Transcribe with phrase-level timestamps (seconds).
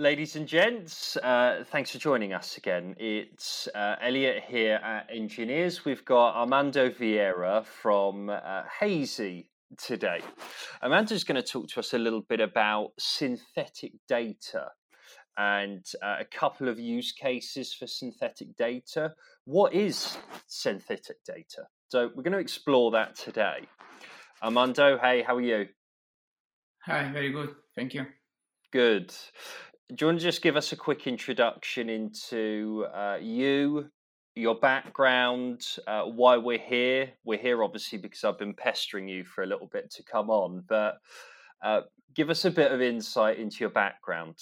[0.00, 2.94] Ladies and gents, uh, thanks for joining us again.
[3.00, 5.84] It's uh, Elliot here at Enginears.
[5.84, 10.20] We've got Armando Vieira from uh, Hazy today.
[10.82, 14.68] Armando's going to talk to us a little bit about synthetic data
[15.36, 19.14] and uh, a couple of use cases for synthetic data.
[19.46, 21.66] What is synthetic data?
[21.88, 23.66] So, we're going to explore that today.
[24.44, 25.66] Armando, hey, how are you?
[26.84, 27.56] Hi, very good.
[27.74, 28.06] Thank you.
[28.70, 29.14] Good
[29.94, 33.90] do you want to just give us a quick introduction into uh, you,
[34.34, 37.10] your background, uh, why we're here?
[37.24, 40.62] We're here obviously because I've been pestering you for a little bit to come on,
[40.68, 40.98] but
[41.64, 41.82] uh,
[42.14, 44.36] give us a bit of insight into your background.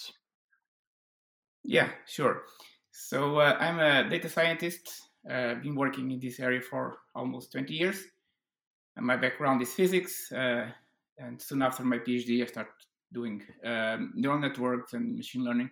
[1.63, 2.43] Yeah, sure.
[2.91, 4.89] So uh, I'm a data scientist.
[5.29, 8.03] I've uh, been working in this area for almost 20 years.
[8.97, 10.33] And my background is physics.
[10.33, 10.71] Uh,
[11.19, 12.73] and soon after my PhD, I started
[13.13, 15.71] doing um, neural networks and machine learning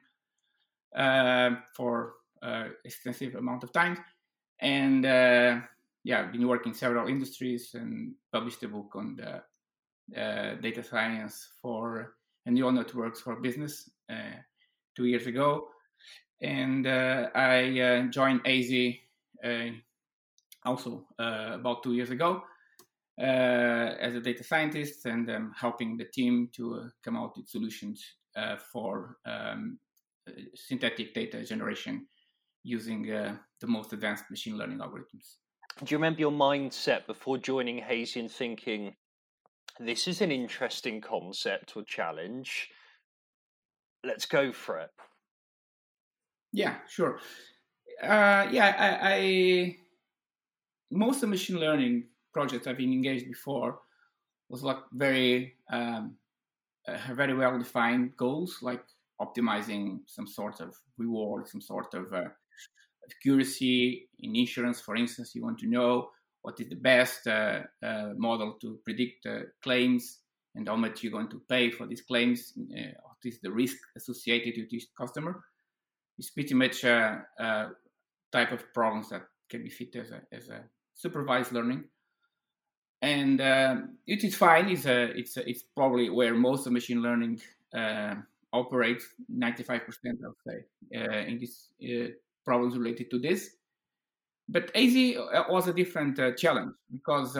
[0.97, 3.99] uh, for uh, extensive amount of time.
[4.61, 5.61] And uh,
[6.05, 9.43] yeah, I've been working in several industries and published a book on the
[10.21, 12.15] uh, data science for
[12.47, 14.37] neural networks for business uh,
[14.95, 15.69] two years ago.
[16.43, 19.01] And uh, I joined Hazy
[20.65, 22.43] also about two years ago
[23.19, 28.05] as a data scientist and um, helping the team to uh, come out with solutions
[28.37, 29.79] uh, for um,
[30.55, 32.07] synthetic data generation
[32.63, 35.37] using the most advanced machine learning algorithms.
[35.83, 38.95] Do you remember your mindset before joining Hazy and thinking,
[39.81, 42.71] this is an interesting concept or challenge?
[44.05, 44.91] Let's go for it.
[46.53, 47.19] Yeah, sure.
[48.03, 49.77] Uh, yeah, I, I
[50.91, 52.05] most of machine learning
[52.35, 53.79] projects I've been engaged before
[54.51, 56.17] was like very um,
[56.87, 58.85] uh, very well defined goals, like
[59.21, 62.29] optimizing some sort of reward, some sort of uh,
[63.11, 64.81] accuracy in insurance.
[64.81, 66.11] For instance, you want to know
[66.43, 70.21] what is the best uh, uh model to predict uh, claims
[70.55, 72.53] and how much you're going to pay for these claims.
[72.59, 75.43] Uh, what is the risk associated with each customer?
[76.19, 77.69] It's pretty much a, a
[78.31, 80.61] type of problems that can be fit as a, as a
[80.95, 81.85] supervised learning
[83.03, 84.69] and uh, it is fine.
[84.69, 87.41] It's a, it's a, it's probably where most of machine learning
[87.77, 88.15] uh,
[88.53, 89.07] operates.
[89.29, 92.11] Ninety five percent, I would say, uh, in these uh,
[92.45, 93.51] problems related to this.
[94.49, 97.37] But Hazy uh, was a different uh, challenge because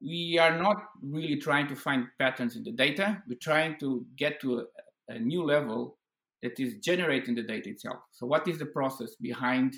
[0.00, 3.22] we are not really trying to find patterns in the data.
[3.28, 4.64] We're trying to get to a,
[5.08, 5.96] a new level
[6.42, 8.00] that is generating the data itself.
[8.10, 9.76] So, what is the process behind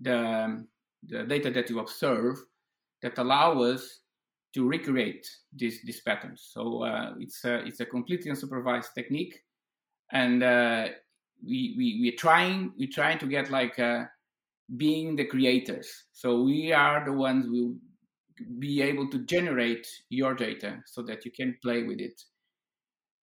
[0.00, 0.64] the,
[1.06, 2.36] the data that you observe?
[3.02, 4.00] That allow us
[4.54, 6.50] to recreate these these patterns.
[6.52, 9.42] So uh, it's a, it's a completely unsupervised technique,
[10.12, 10.88] and uh,
[11.44, 14.04] we we we're trying we're trying to get like uh,
[14.76, 15.88] being the creators.
[16.12, 17.76] So we are the ones who will
[18.58, 22.20] be able to generate your data so that you can play with it.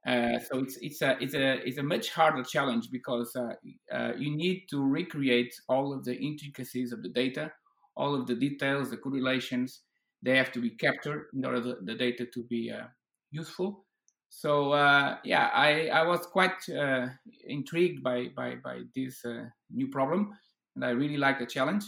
[0.05, 3.53] Uh, so it's it's a it's a it's a much harder challenge because uh,
[3.93, 7.51] uh, you need to recreate all of the intricacies of the data
[7.97, 9.81] all of the details, the correlations,
[10.21, 12.87] they have to be captured in order the data to be uh,
[13.31, 13.85] useful.
[14.29, 17.07] So uh, yeah, I, I was quite uh,
[17.45, 20.33] intrigued by by, by this uh, new problem,
[20.75, 21.83] and I really like the challenge.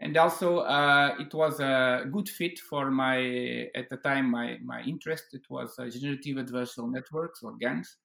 [0.00, 4.82] And also, uh, it was a good fit for my at the time my my
[4.82, 5.26] interest.
[5.32, 7.98] It was uh, generative adversarial networks or GANs,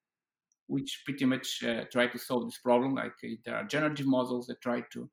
[0.68, 2.96] which pretty much try to solve this problem.
[2.96, 5.09] Like there are generative models that try to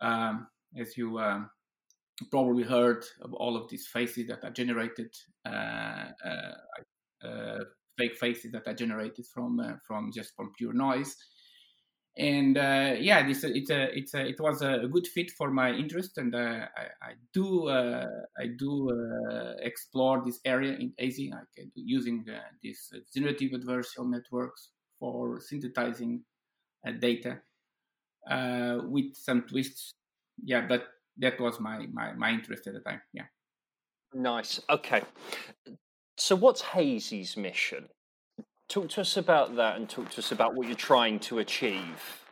[0.00, 1.50] um, as you um,
[2.30, 5.14] probably heard of all of these faces that are generated,
[5.46, 7.64] uh, uh, uh
[7.96, 11.16] fake faces that are generated from uh, from just from pure noise.
[12.16, 15.70] And uh, yeah, this it's a it's a it was a good fit for my
[15.70, 16.66] interest, and I,
[17.00, 18.90] I, do I do
[19.60, 22.26] explore this area in Hazy like, using
[22.60, 26.24] these generative adversarial networks for synthesizing
[26.98, 27.38] data
[28.88, 29.92] with some twists
[30.44, 30.84] yeah, that
[31.18, 33.00] that was my my my interest at the time.
[33.12, 33.24] Yeah.
[34.14, 34.60] Nice.
[34.70, 35.02] Okay.
[36.16, 37.88] So, what's Hazy's mission?
[38.68, 42.24] Talk to us about that, and talk to us about what you're trying to achieve.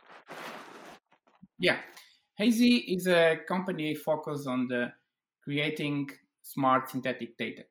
[1.59, 1.77] Yeah,
[2.37, 4.91] Hazy is a company focused on the
[5.43, 6.09] creating
[6.43, 7.63] smart synthetic data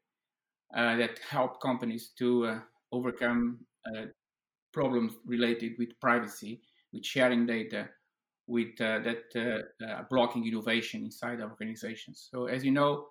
[0.77, 2.59] uh, that help companies to uh,
[2.91, 4.07] overcome uh,
[4.73, 6.61] problems related with privacy,
[6.93, 7.89] with sharing data,
[8.47, 12.29] with uh, that uh, uh, blocking innovation inside organizations.
[12.31, 13.07] So as you know,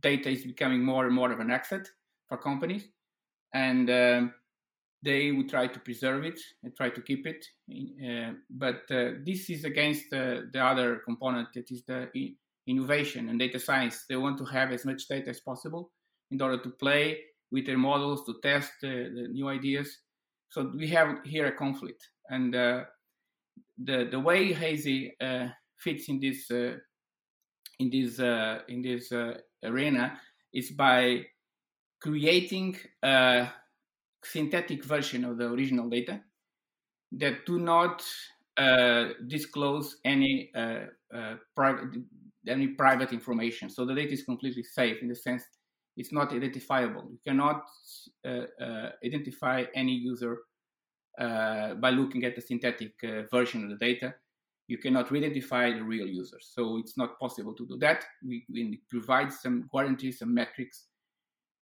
[0.00, 1.88] data is becoming more and more of an asset
[2.28, 2.84] for companies,
[3.52, 4.34] and um,
[5.02, 7.44] they would try to preserve it and try to keep it.
[7.70, 12.08] Uh, but uh, this is against the other component that is the
[12.66, 14.04] innovation and data science.
[14.08, 15.90] They want to have as much data as possible
[16.30, 17.18] in order to play
[17.50, 19.98] with their models, to test the new ideas.
[20.48, 22.08] So we have here a conflict.
[22.30, 22.84] And uh,
[23.78, 26.76] the the way Hazy uh, fits in this uh,
[27.78, 28.18] in this
[28.68, 29.12] in this
[29.62, 30.18] arena
[30.52, 31.24] is by
[32.00, 33.48] creating a
[34.22, 36.20] synthetic version of the original data
[37.12, 38.04] that do not
[38.56, 41.88] uh, disclose any uh, uh, private
[42.46, 43.70] any private information.
[43.70, 45.44] So the data is completely safe in the sense
[45.96, 47.04] it's not identifiable.
[47.10, 47.62] You cannot
[48.26, 50.38] uh, uh, identify any user
[51.18, 52.92] uh, by looking at the synthetic
[53.30, 54.14] version of the data.
[54.66, 56.50] You cannot identify the real users.
[56.54, 58.04] So it's not possible to do that.
[58.26, 60.86] We, we provide some guarantees, some metrics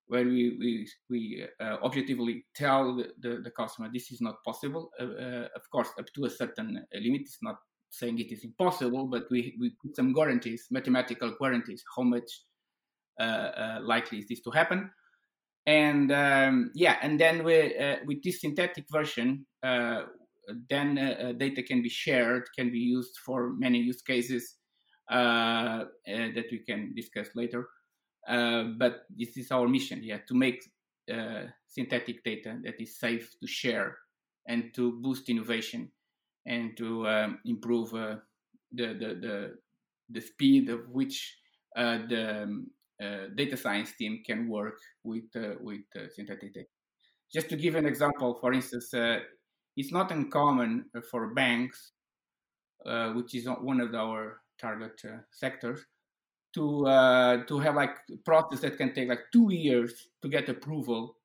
[0.06, 4.90] where we, we, we uh, objectively tell the, the, the, customer this is not possible.
[5.00, 7.56] Uh, uh, of course, up to a certain limit, it's not
[7.90, 12.42] saying it is impossible, but we, we put some guarantees, mathematical guarantees, how much
[13.20, 14.90] uh, uh, likely is this to happen.
[15.66, 21.88] And um, yeah, and then we, uh, with this synthetic version, then data can be
[21.88, 24.56] shared, can be used for many use cases
[25.08, 27.68] that we can discuss later.
[28.26, 30.62] Uh, but this is our mission yeah to make
[31.12, 33.96] uh, synthetic data that is safe to share
[34.46, 35.90] and to boost innovation
[36.46, 38.14] and to um, improve uh,
[38.72, 39.54] the, the, the
[40.10, 41.36] the speed of which
[41.74, 42.70] the um,
[43.34, 45.24] data science team can work with
[45.60, 45.80] with
[46.14, 46.68] synthetic data.
[47.32, 48.92] Just to give an example, for instance,
[49.76, 51.92] it's not uncommon for banks,
[53.14, 55.00] which is one of our target
[55.30, 55.80] sectors,
[56.54, 60.48] to uh, to have like a process that can take like two years to get
[60.48, 61.16] approval,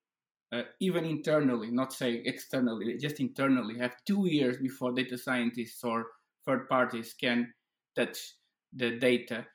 [0.53, 6.05] uh, even internally, not say externally, just internally, have two years before data scientists or
[6.45, 7.53] third parties can
[7.95, 8.35] touch
[8.73, 9.45] the data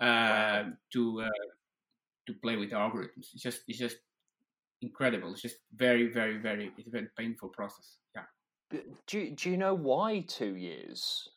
[0.00, 1.28] uh, to uh,
[2.26, 3.28] to play with algorithms.
[3.32, 3.96] It's just it's just
[4.82, 5.32] incredible.
[5.32, 7.98] It's just very very very it's a very painful process.
[8.14, 8.80] Yeah.
[9.06, 11.28] Do do you know why two years?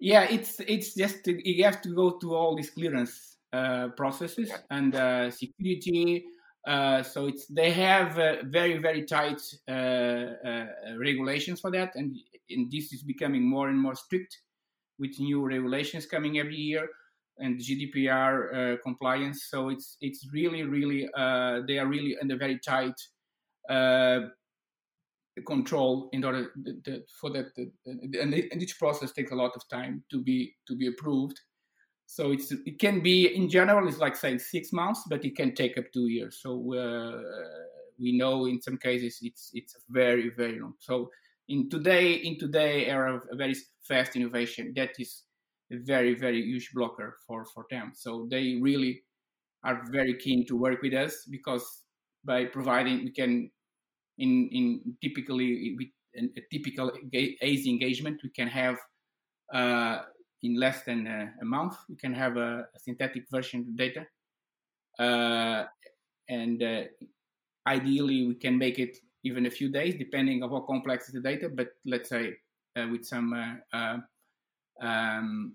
[0.00, 4.94] Yeah, it's it's just you have to go through all these clearance uh, processes and
[4.94, 6.24] uh, security.
[6.66, 10.66] Uh, so it's they have uh, very very tight uh, uh,
[10.98, 12.14] regulations for that, and,
[12.50, 14.38] and this is becoming more and more strict
[14.98, 16.88] with new regulations coming every year
[17.40, 19.46] and GDPR uh, compliance.
[19.50, 22.94] So it's it's really really uh, they are really under very tight
[23.68, 24.20] uh,
[25.46, 26.52] control in order
[27.20, 27.46] for that
[27.86, 31.38] and, and each process takes a lot of time to be to be approved.
[32.06, 35.54] So it's it can be in general it's like saying six months but it can
[35.54, 36.40] take up two years.
[36.42, 37.22] So uh,
[37.98, 40.74] we know in some cases it's it's very very long.
[40.80, 41.10] So
[41.48, 45.22] in today in today era of very fast innovation that is
[45.72, 49.02] a very very huge blocker for for them so they really
[49.64, 51.82] are very keen to work with us because
[52.24, 53.50] by providing we can
[54.18, 58.78] in in typically with a typical Hazy engagement, we can have
[59.52, 60.00] uh,
[60.42, 64.06] in less than a, a, month, we can have a, a synthetic version of data,
[64.98, 65.64] uh,
[66.28, 66.82] and uh,
[67.66, 71.20] ideally we can make it even a few days, depending on how complex is the
[71.20, 71.48] data.
[71.48, 72.34] But let's say
[72.76, 73.98] uh, with some uh, uh,
[74.80, 75.54] um,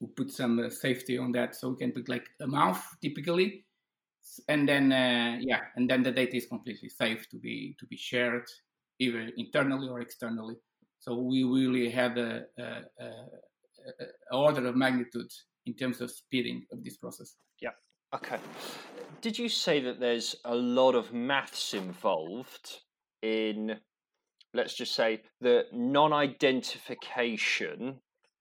[0.00, 3.64] we put some safety on that, so we can put like a month typically.
[4.48, 7.96] And then uh, yeah and then the data is completely safe to be to be
[7.96, 8.44] shared
[8.98, 10.56] either internally or externally.
[10.98, 12.64] So we really had a, a,
[13.00, 13.06] a,
[14.32, 15.30] a order of magnitude
[15.66, 17.36] in terms of speeding of this process.
[17.60, 17.70] Yeah.
[18.14, 18.38] Okay.
[19.20, 22.80] Did you say that there's a lot of maths involved
[23.22, 23.76] in
[24.54, 28.00] let's just say the non-identification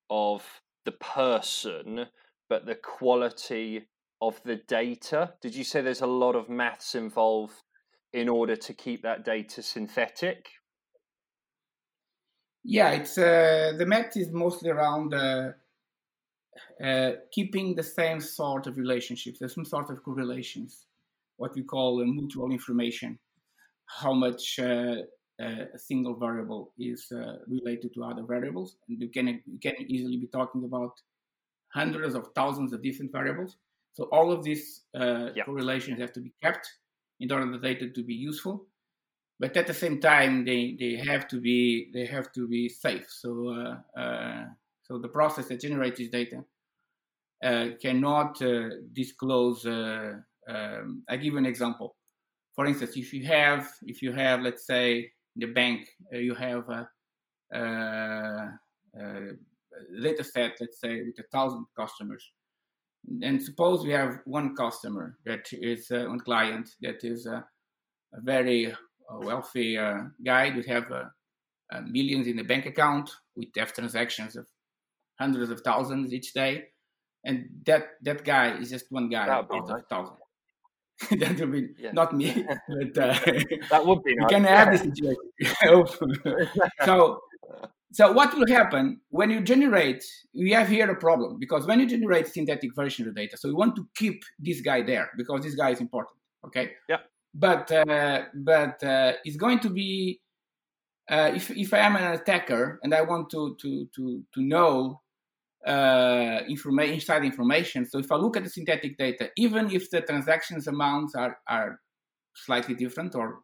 [0.10, 2.08] of the person
[2.50, 3.88] but the quality
[4.22, 5.34] of the data.
[5.42, 7.64] Did you say there's a lot of maths involved
[8.14, 10.48] in order to keep that data synthetic?
[12.64, 15.52] Yeah, it's uh, the math is mostly around uh,
[16.84, 19.40] uh, keeping the same sort of relationships.
[19.40, 20.86] There's some sort of correlations,
[21.38, 23.20] what we call mutual information,
[23.86, 24.60] how much
[25.42, 29.74] uh, a single variable is uh, related to other variables, and you can you can
[29.88, 30.94] easily be talking about
[31.74, 33.58] hundreds of thousands of different variables.
[33.94, 35.46] So all of these uh, yep.
[35.46, 36.70] correlations have to be kept
[37.20, 38.68] in order for the data to be useful.
[39.40, 43.06] But at the same time, they, they have to be they have to be safe.
[43.10, 44.46] So uh, uh,
[44.84, 46.44] so the process that generates this data
[47.44, 49.66] uh, cannot uh, disclose.
[49.66, 50.14] Uh,
[50.48, 51.96] um, I give an example.
[52.56, 56.70] for instance, if you have if you have let's say the bank uh, you have
[56.70, 56.88] a,
[60.02, 62.32] data set let's say with a thousand customers,
[63.22, 67.46] and suppose we have one customer that is uh, one client that is a,
[68.14, 71.04] a very uh, wealthy uh, guy who have uh,
[71.72, 74.46] uh, millions in the bank account with have transactions of
[75.20, 76.64] hundreds of thousands each day,
[77.24, 80.18] and that that guy is just one guy out of thousand.
[81.20, 81.92] that would be yeah.
[81.92, 83.14] not me, but uh,
[83.70, 84.16] that would be.
[84.16, 84.22] Nice.
[84.22, 86.66] You can have this situation.
[86.86, 87.20] so,
[87.92, 90.04] so what will happen when you generate?
[90.34, 93.50] We have here a problem because when you generate synthetic version of the data, so
[93.50, 96.18] we want to keep this guy there because this guy is important.
[96.46, 96.72] Okay.
[96.88, 97.00] Yeah.
[97.34, 100.22] But uh, but uh, it's going to be
[101.10, 105.02] uh, if if I am an attacker and I want to to to to know
[105.66, 107.86] uh, information inside information.
[107.86, 111.80] So if I look at the synthetic data, even if the transactions amounts are are
[112.36, 113.40] slightly different, or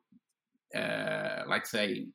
[0.75, 2.08] uh, like say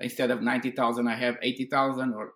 [0.00, 2.32] instead of ninety thousand, I have eighty thousand, or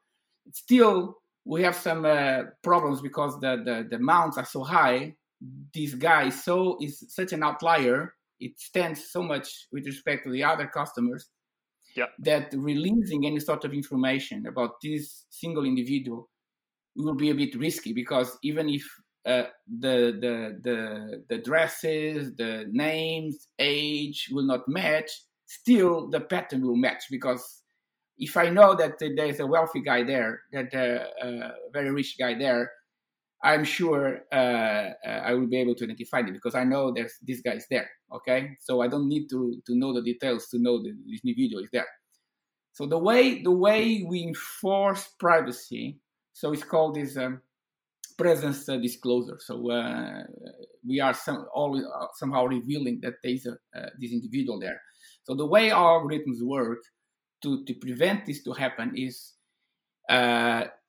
[0.52, 5.14] still we have some uh, problems because the, the the amounts are so high.
[5.74, 8.14] This guy is so is such an outlier.
[8.40, 11.28] It stands so much with respect to the other customers
[11.96, 12.10] yep.
[12.20, 16.28] that releasing any sort of information about this single individual
[16.98, 18.82] will be a bit risky because even if
[19.26, 19.44] uh,
[19.80, 25.10] the, the the the dresses, the names, age will not match,
[25.46, 27.62] still the pattern will match because
[28.18, 32.34] if I know that there's a wealthy guy there, that uh, a very rich guy
[32.34, 32.70] there,
[33.42, 37.14] I'm sure uh, uh, I will be able to identify it because I know there's
[37.22, 37.88] this guy is there.
[38.12, 41.62] Okay, so I don't need to to know the details to know that this individual
[41.62, 41.86] is there.
[42.72, 46.00] So the way the way we enforce privacy
[46.38, 47.42] so it's called this um,
[48.16, 49.38] presence disclosure.
[49.40, 50.22] So uh,
[50.86, 54.80] we are some, always uh, somehow revealing that there is a, uh, this individual there.
[55.24, 56.78] So the way our algorithms work
[57.42, 59.34] to, to prevent this to happen is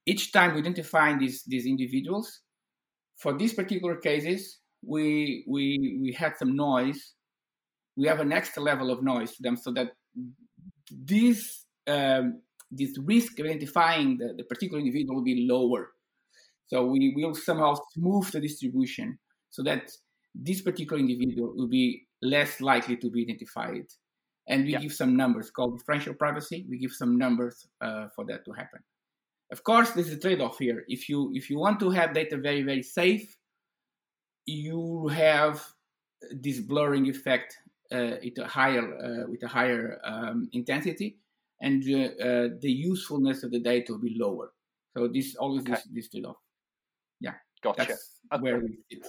[0.05, 2.41] each time we identify these, these individuals,
[3.17, 7.15] for these particular cases, we, we, we had some noise.
[7.97, 9.93] We have an extra level of noise to them so that
[10.91, 12.41] these um,
[12.71, 15.91] this risk of identifying the, the particular individual will be lower.
[16.67, 19.17] So we will somehow smooth the distribution
[19.49, 19.91] so that
[20.35, 23.85] this particular individual will be less likely to be identified.
[24.47, 24.79] And we yeah.
[24.79, 26.65] give some numbers called differential privacy.
[26.69, 28.79] We give some numbers uh, for that to happen.
[29.51, 30.83] Of course, there's a trade-off here.
[30.87, 33.35] If you if you want to have data very very safe,
[34.45, 35.63] you have
[36.31, 37.57] this blurring effect
[37.91, 41.17] uh, a higher uh, with a higher um, intensity
[41.61, 44.51] and uh, the usefulness of the data will be lower.
[44.97, 45.73] So this always okay.
[45.73, 46.37] this, this trade-off.
[47.19, 47.85] Yeah, gotcha.
[47.87, 48.41] That's okay.
[48.41, 49.05] where we sit.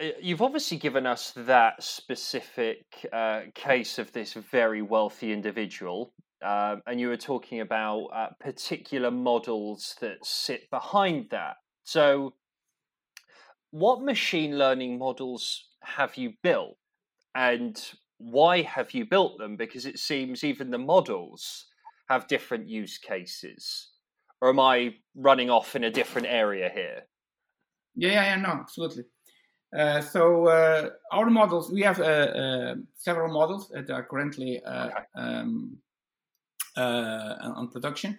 [0.00, 6.12] Uh, you've obviously given us that specific uh, case of this very wealthy individual,
[6.44, 11.56] uh, and you were talking about uh, particular models that sit behind that.
[11.84, 12.34] So,
[13.70, 16.76] what machine learning models have you built,
[17.34, 17.80] and
[18.20, 19.56] why have you built them?
[19.56, 21.66] Because it seems even the models
[22.08, 23.88] have different use cases.
[24.42, 27.02] Or am I running off in a different area here?
[27.94, 29.04] Yeah, yeah, yeah no, absolutely.
[29.76, 34.86] Uh, so uh, our models, we have uh, uh several models that are currently uh,
[34.86, 35.04] okay.
[35.14, 35.76] um,
[36.76, 38.18] uh, on production.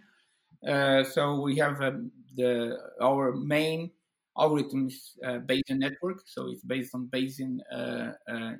[1.13, 3.91] so we have um, the our main
[4.37, 6.21] algorithm is Bayesian network.
[6.25, 7.59] So it's based on Bayesian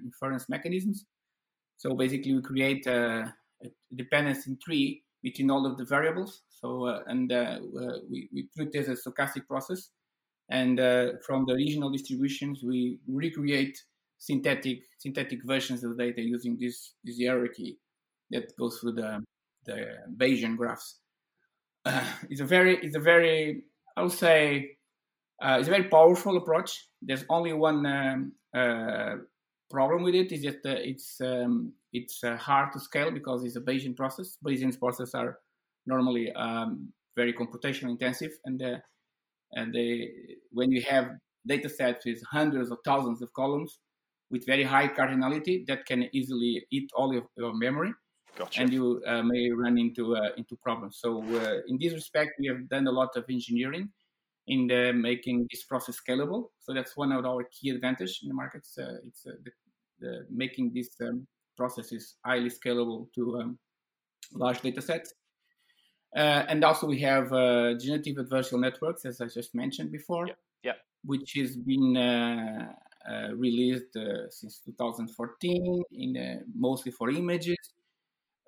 [0.03, 1.05] inference mechanisms.
[1.81, 3.33] So basically, we create a,
[3.63, 6.43] a dependency tree between all of the variables.
[6.49, 9.89] So uh, and uh, uh, we, we treat this as a stochastic process.
[10.51, 13.75] And uh, from the regional distributions, we recreate
[14.19, 17.79] synthetic synthetic versions of data using this this hierarchy
[18.29, 19.23] that goes through the
[19.65, 19.77] the
[20.17, 20.99] Bayesian graphs.
[22.29, 23.63] It's a very it's a very
[23.97, 24.77] I would say
[25.43, 26.89] uh, it's a very powerful approach.
[27.01, 29.15] There's only one um, uh,
[29.71, 33.55] problem with it is that uh, it's um, it's uh, hard to scale because it's
[33.55, 34.37] a Bayesian process.
[34.45, 35.39] Bayesian processes are
[35.85, 38.77] normally um, very computational intensive, and uh,
[39.53, 40.09] and they,
[40.51, 41.11] when you have
[41.47, 43.79] data sets with hundreds of thousands of columns
[44.29, 47.93] with very high cardinality, that can easily eat all of your memory.
[48.37, 48.61] Gotcha.
[48.61, 50.99] And you uh, may run into uh, into problems.
[51.01, 53.89] So uh, in this respect, we have done a lot of engineering
[54.51, 56.49] in the making this process scalable.
[56.59, 58.67] So that's one of our key advantage in the market.
[58.77, 59.51] Uh, it's uh, the,
[60.01, 63.59] the, making this um, process is highly scalable to um,
[64.33, 65.13] large data sets.
[66.13, 70.33] Uh, and also we have uh, generative adversarial networks, as I just mentioned before, yeah,
[70.63, 70.77] yeah.
[71.05, 72.73] which has been uh,
[73.09, 77.57] uh, released uh, since 2014, in mostly for images.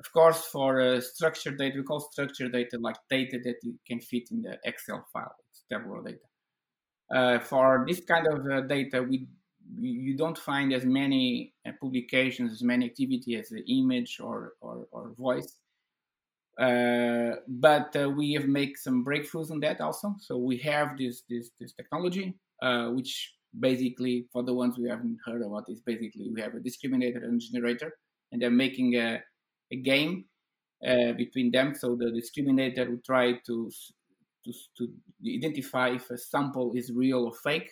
[0.04, 4.24] Of course, for structured data, we call structured data like data that you can fit
[4.32, 5.36] in the Excel file.
[5.72, 7.40] Tabular data.
[7.46, 9.28] for this kind of data, we
[9.80, 15.14] you don't find as many publications, as many activity as the image or, or, or
[15.18, 15.58] voice.
[16.60, 20.16] Uh, but uh, we have made some breakthroughs on that also.
[20.20, 25.18] So we have this this this technology, uh, which basically, for the ones we haven't
[25.26, 27.94] heard about, is basically we have a discriminator and generator,
[28.32, 29.20] and they're making a,
[29.72, 30.26] a game
[30.88, 31.74] uh, between them.
[31.74, 33.72] So the discriminator will try to,
[34.46, 34.94] to to
[35.28, 37.72] identify if a sample is real or fake,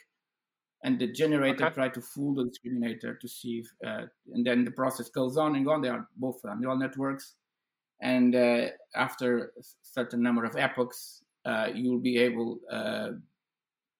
[0.83, 1.75] and the generator okay.
[1.75, 5.55] try to fool the discriminator to see if, uh, and then the process goes on
[5.55, 5.81] and on.
[5.81, 7.35] They are both neural networks
[8.01, 13.09] and uh, after a certain number of epochs, uh, you'll be able uh,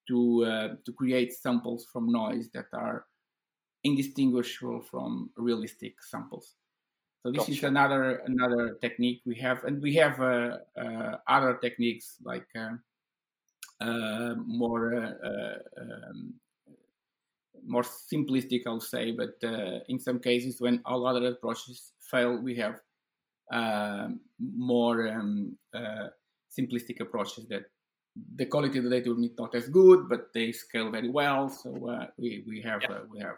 [0.07, 3.05] to uh, to create samples from noise that are
[3.83, 6.55] indistinguishable from realistic samples.
[7.23, 7.51] So this gotcha.
[7.51, 12.47] is another another technique we have, and we have uh, uh, other techniques like
[13.79, 16.33] more um,
[17.65, 19.11] more simplistic, I'll say.
[19.11, 19.35] But
[19.87, 22.81] in some cases, when all other approaches fail, we have
[23.51, 24.07] uh,
[24.39, 26.07] more um, uh,
[26.57, 27.63] simplistic approaches that
[28.35, 31.49] the quality of the data will be not as good, but they scale very well.
[31.49, 32.99] So uh, we we have yeah.
[33.11, 33.35] we have.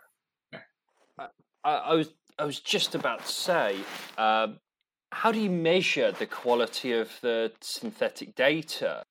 [0.51, 1.27] Yeah.
[1.63, 3.77] I, I, was I was just about to say,
[4.17, 4.59] um,
[5.11, 9.03] how do you measure the quality of the synthetic data?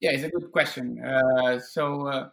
[0.00, 1.02] Yeah, it's a good question.
[1.02, 2.28] Uh, so uh,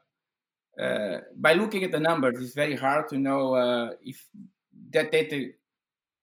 [0.81, 4.25] uh, by looking at the numbers, it's very hard to know if
[4.91, 5.51] that data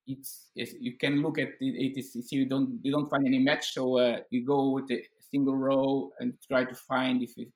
[0.08, 3.38] it's, it's, you can look at it, it is you don't you don't find any
[3.38, 7.48] match so uh, you go with a single row and try to find if it,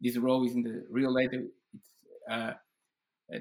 [0.00, 1.44] this row is in the real data
[1.74, 1.90] it's,
[2.30, 2.52] uh,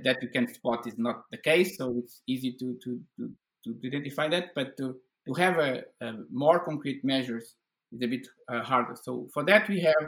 [0.03, 3.29] that you can spot is not the case so it's easy to to to,
[3.63, 4.95] to identify that but to
[5.27, 7.55] to have a, a more concrete measures
[7.91, 10.05] is a bit uh, harder so for that we have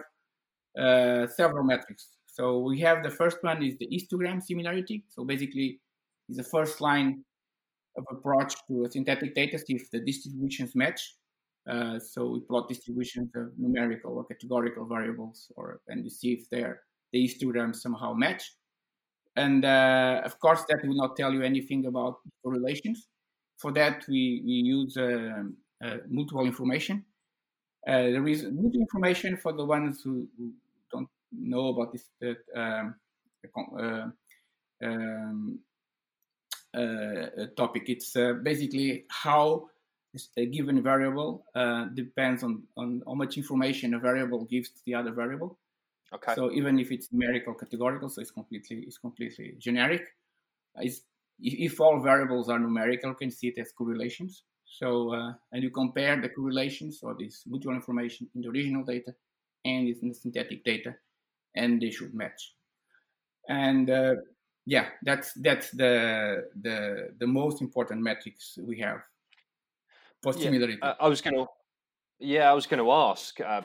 [0.84, 5.80] uh, several metrics so we have the first one is the histogram similarity so basically
[6.30, 7.24] is the first line
[7.98, 11.16] of approach to a synthetic data see if the distributions match.
[11.70, 16.50] Uh, so we plot distributions of numerical or categorical variables, or and you see if
[16.50, 18.44] they're the histograms somehow match.
[19.40, 23.08] And uh, of course, that will not tell you anything about correlations.
[23.58, 25.44] For that, we, we use uh,
[25.84, 27.06] uh mutual information.
[27.88, 30.52] Uh, there is mutual information for the ones who, who
[30.92, 32.06] don't know about this.
[32.22, 32.96] That um,
[33.78, 34.08] uh,
[34.84, 35.60] um,
[36.74, 37.90] uh, topic.
[37.90, 39.70] It's uh, basically how
[40.38, 44.96] a given variable uh, depends on, on how much information a variable gives to the
[44.96, 45.58] other variable.
[46.14, 46.34] Okay.
[46.36, 50.04] So even if it's numerical categorical, so it's completely it's completely generic.
[50.76, 51.02] It's,
[51.40, 54.44] if all variables are numerical, you can see it as correlations.
[54.66, 59.14] So uh, and you compare the correlations or this mutual information in the original data
[59.66, 60.96] and in the synthetic data,
[61.56, 62.54] and they should match.
[63.48, 64.16] And uh,
[64.66, 69.02] yeah, that's that's the the the most important metrics we have
[70.22, 70.78] for similarity.
[70.82, 71.46] Yeah, I was going to,
[72.20, 73.40] yeah, I was going to ask.
[73.42, 73.62] Uh,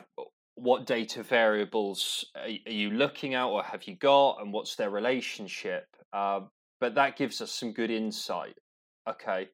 [0.57, 5.87] what data variables are, you looking at or have you got and what's their relationship
[6.13, 6.41] uh,
[6.81, 8.57] but that gives us some good insight.
[9.09, 9.49] Okay.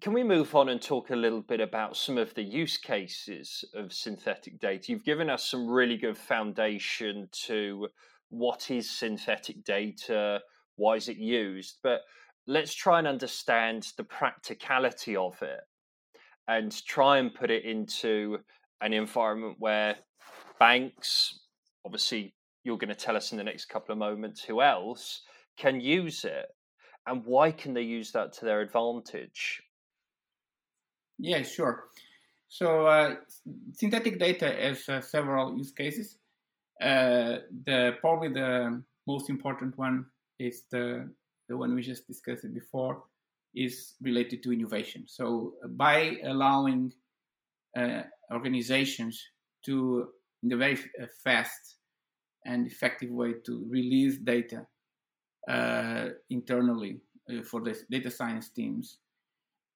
[0.00, 3.64] Can we move on and talk a little bit about some of the use cases
[3.74, 4.90] of synthetic data?
[4.90, 7.88] You've given us some really good foundation to
[8.30, 10.40] what is synthetic data,
[10.76, 12.00] why is it used, but
[12.46, 15.60] let's try and understand the practicality of it
[16.48, 18.38] and try and put it into
[18.80, 19.96] an environment where
[20.58, 21.40] banks,
[21.84, 25.22] obviously, you're going to tell us in the next couple of moments who else
[25.56, 26.46] can use it
[27.06, 29.62] and why can they use that to their advantage?
[31.18, 31.84] Yeah, sure.
[32.48, 33.16] So, uh,
[33.72, 36.18] synthetic data has uh, several use cases.
[36.80, 40.06] Uh, the probably the most important one
[40.38, 41.08] is the
[41.48, 43.04] the one we just discussed before
[43.54, 45.04] is related to innovation.
[45.06, 46.92] So by allowing
[47.76, 49.22] uh, organizations
[49.64, 50.08] to,
[50.42, 51.76] in a very uh, fast
[52.44, 54.66] and effective way, to release data
[55.48, 58.98] uh, internally uh, for the data science teams,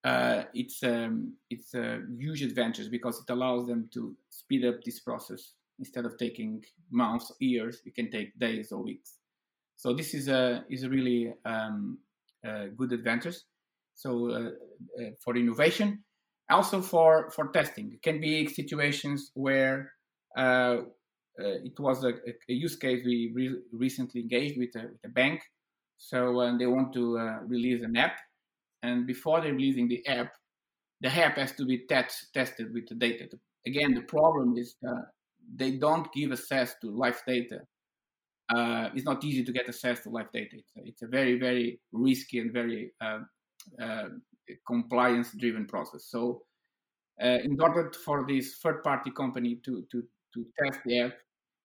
[0.05, 5.01] uh, it's um, it's a huge advantage because it allows them to speed up this
[5.01, 9.15] process instead of taking months, years, it can take days or weeks.
[9.77, 11.99] So this is a is a really um,
[12.45, 13.37] a good advantage.
[13.95, 16.05] So uh, uh, for innovation,
[16.51, 19.93] also for for testing, it can be situations where
[20.37, 20.79] uh,
[21.39, 25.41] it was a, a, use case we re- recently engaged with a, with a bank.
[25.99, 28.19] So uh, they want to release an app,
[28.83, 30.33] and before they're releasing the app,
[31.01, 33.29] the app has to be test, tested with the data.
[33.67, 34.77] Again, the problem is
[35.55, 37.61] they don't give access to live data.
[38.55, 40.57] Uh, it's not easy to get access to live data.
[40.57, 43.21] It's it's a very, very risky and very uh,
[43.81, 44.09] uh,
[44.67, 46.05] compliance driven process.
[46.05, 46.43] So,
[47.23, 50.03] uh, in order for this third party company to, to,
[50.35, 51.13] to test the app,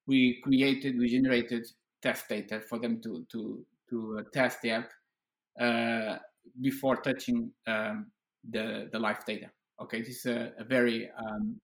[0.08, 1.66] we created, we generated
[2.02, 4.90] test data for them to, to, to uh, test the app
[5.60, 6.18] uh,
[6.62, 8.08] before touching um,
[8.50, 9.50] the, the live data.
[9.82, 11.60] Okay, this is a, a very um,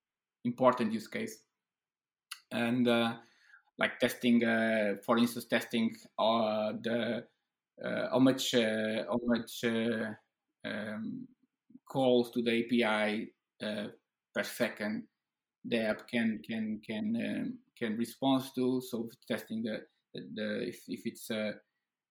[0.46, 1.40] important use case
[2.52, 3.14] and uh,
[3.78, 7.24] like testing, uh, for instance, testing uh, the
[8.12, 9.64] how much how much
[10.66, 11.28] um,
[11.90, 15.04] calls to the API per second
[15.66, 18.82] the app can can can um, can respond to.
[18.82, 19.82] So testing the
[20.14, 21.50] the, if, if it's a,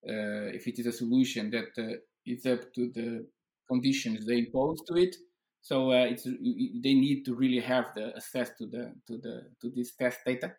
[0.08, 3.26] uh, if it is a solution that uh, is up to the
[3.68, 5.16] conditions they impose to it,
[5.60, 9.70] so uh, it's they need to really have the access to the to the to
[9.74, 10.52] this test data,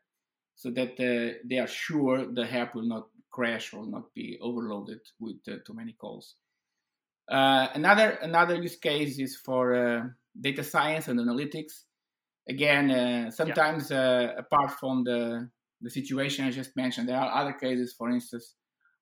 [0.56, 5.00] so that uh, they are sure the app will not crash or not be overloaded
[5.20, 6.36] with uh, too many calls.
[7.30, 10.08] Uh, another another use case is for uh,
[10.40, 11.84] data science and analytics.
[12.48, 14.32] Again, uh, sometimes yeah.
[14.38, 15.50] apart from the
[15.82, 17.94] the situation I just mentioned, there are other cases.
[17.94, 18.56] For instance,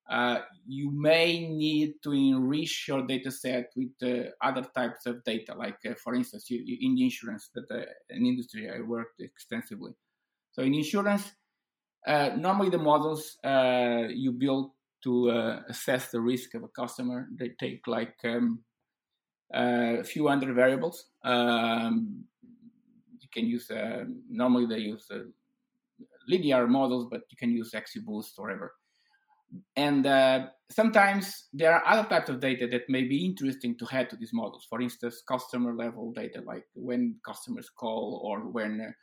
[0.10, 5.54] uh, you may need to enrich your data set with uh, other types of data,
[5.54, 9.94] like, uh, for instance, you, you, in insurance, that uh, an industry I worked extensively.
[10.52, 11.30] So in insurance,
[12.06, 14.72] uh, normally the models you build
[15.08, 15.30] to
[15.70, 18.60] assess the risk of a customer, they take like um,
[19.54, 21.06] a few hundred variables.
[21.24, 22.26] Um,
[23.20, 23.72] you can use,
[24.30, 25.10] normally they use
[26.28, 28.74] linear models, but you can use XGBoost or whatever
[29.76, 34.10] and uh, sometimes there are other types of data that may be interesting to add
[34.10, 34.66] to these models.
[34.70, 38.94] For instance, customer level data, like when customers call or when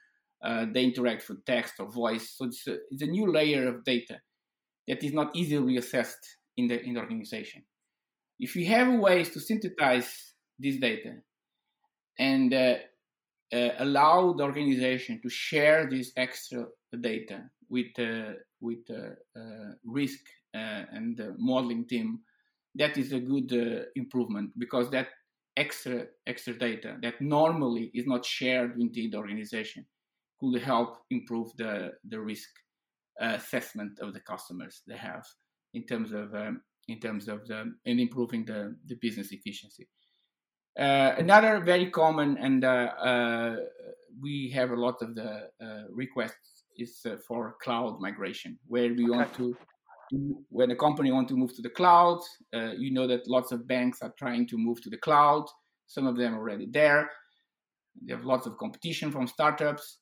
[0.43, 2.35] uh, they interact with text or voice.
[2.37, 4.21] So it's a, it's a, new layer of data
[4.89, 7.63] that is not easily assessed in the, in the organization.
[8.39, 11.15] If you have ways to synthesize this data
[12.19, 12.75] and uh,
[13.53, 16.67] uh allow the organization to share this extra
[17.01, 20.21] data with uh, with uh, uh, risk
[20.53, 22.21] and the modeling team,
[22.77, 23.51] that is a good
[23.97, 25.09] improvement because that
[25.57, 29.85] extra extra data that normally is not shared within the organization
[30.41, 32.51] could help improve the the risk
[33.21, 35.25] assessment of the customers they have
[35.73, 39.89] in terms of um, in terms of the and improving the, the business efficiency.
[40.79, 43.57] Uh, another very common and uh, uh,
[44.21, 45.49] we have a lot of the
[45.93, 49.11] requests is uh, for cloud migration, where we okay.
[49.11, 49.57] want to,
[50.49, 52.21] when a company want to move to the cloud,
[52.55, 55.45] uh, you know that lots of banks are trying to move to the cloud.
[55.87, 57.11] Some of them already there.
[58.03, 59.99] They have lots of competition from startups,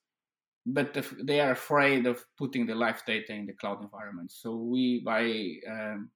[0.65, 4.31] but they are afraid of putting the live data in the cloud environment.
[4.31, 5.25] So we, by
[5.69, 6.11] um,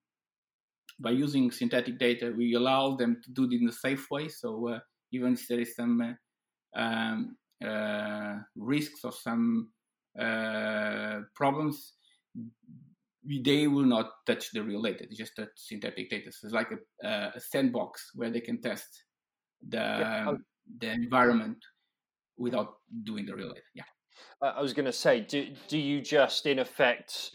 [0.98, 4.28] by using synthetic data, we allow them to do it in a safe way.
[4.28, 4.78] So uh,
[5.12, 9.70] even if there is some uh, um, uh, risks or some
[10.18, 11.94] uh, problems,
[13.44, 15.06] they will not touch the real data.
[15.08, 16.32] They just touch synthetic data.
[16.32, 19.04] So it's like a, uh, a sandbox where they can test
[19.68, 20.32] the yeah.
[20.80, 21.58] the environment
[22.36, 23.60] without doing the real data.
[23.74, 23.84] Yeah.
[24.42, 27.30] I was going to say, do do you just in effect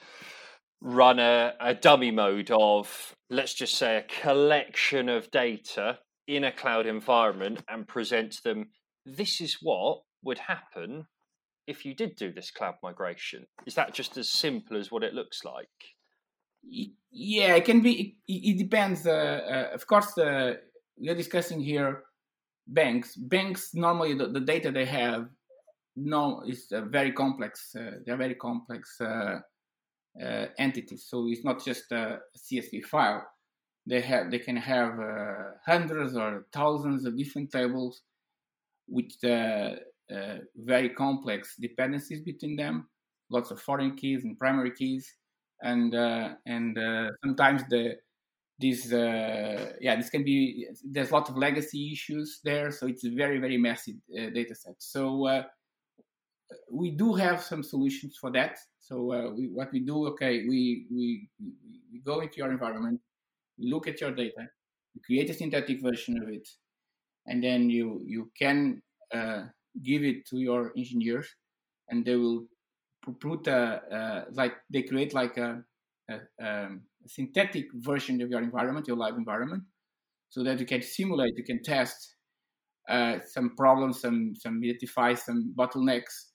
[0.82, 6.52] run a, a dummy mode of let's just say a collection of data in a
[6.52, 8.70] cloud environment and present them?
[9.06, 11.08] This is what would happen
[11.68, 13.48] if you did do this cloud migration?
[13.66, 15.70] Is that just as simple as what it looks like?
[17.12, 18.18] Yeah, it can be.
[18.28, 19.08] It, it depends.
[19.08, 20.56] Uh, uh, of course, uh,
[21.00, 22.04] we are discussing here
[22.68, 23.16] banks.
[23.16, 25.28] Banks normally the, the data they have
[25.96, 27.76] no is very complex.
[27.76, 29.40] Uh, they're very complex uh,
[30.22, 31.06] uh, entities.
[31.08, 33.26] So it's not just a CSV file.
[33.88, 34.94] They have they can have
[35.66, 38.04] hundreds or thousands of different tables,
[38.88, 39.76] with uh,
[40.58, 42.90] very complex dependencies between them,
[43.30, 45.16] lots of foreign keys and primary keys,
[45.62, 47.96] and uh, and uh, sometimes the
[48.60, 53.40] this yeah this can be there's lots of legacy issues there, so it's a very
[53.40, 54.76] very messy data set.
[54.78, 55.44] So
[56.72, 58.58] we do have some solutions for that.
[58.80, 61.30] So uh, we, what we do, okay, we, we
[61.92, 63.00] we go into your environment,
[63.60, 64.48] look at your data,
[64.96, 66.48] we create a synthetic version of it,
[67.28, 68.82] and then you you can
[69.14, 69.44] uh,
[69.84, 71.28] give it to your engineers
[71.90, 72.46] and they will
[73.20, 75.64] put a, like they create like a,
[76.10, 76.14] a,
[76.46, 79.64] um, a, synthetic version of your environment, your live environment,
[80.30, 82.16] so that you can simulate, you can test
[82.90, 86.31] uh, some problems, some some identify some bottlenecks,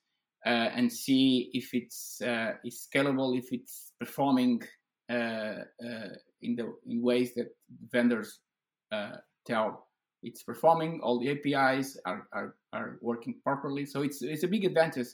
[0.46, 4.62] uh, and see if it's uh, is scalable, if it's performing
[5.10, 5.14] uh,
[5.84, 6.08] uh,
[6.42, 7.48] in the in ways that
[7.90, 8.38] vendors
[8.92, 9.86] uh, tell
[10.22, 11.00] it's performing.
[11.02, 15.08] All the APIs are, are are working properly, so it's it's a big advantage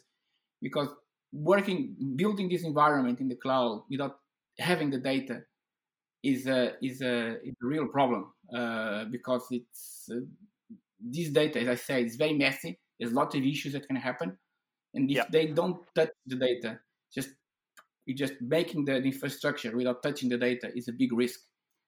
[0.60, 0.88] because
[1.32, 4.18] working building this environment in the cloud without
[4.58, 5.40] having the data
[6.22, 10.08] is a is a, is a real problem uh, because it's
[11.00, 12.78] this data, as I say, is very messy.
[12.98, 14.38] There's lots of issues that can happen,
[14.94, 16.78] and if they don't touch the data,
[17.14, 17.30] just
[18.16, 21.40] just making the infrastructure without touching the data is a big risk.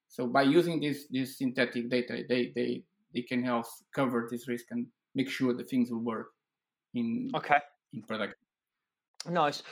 [0.09, 4.67] So by using this this synthetic data, they they they can help cover this risk
[4.71, 6.29] and make sure the things will work
[6.95, 7.59] in okay
[7.93, 8.39] in production.
[9.29, 9.63] Nice.